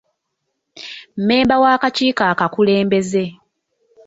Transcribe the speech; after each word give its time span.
Mmemba 1.17 1.55
w'akakiiko 1.63 2.23
akakulembeze. 2.31 3.25